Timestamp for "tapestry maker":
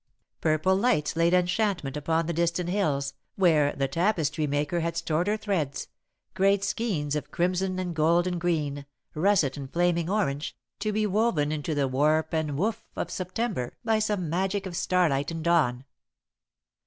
3.87-4.79